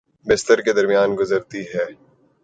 بستر 0.25 0.61
کے 0.61 0.71
درمیان 0.73 1.09
گزرتی 1.19 1.61
ہے 1.73 1.85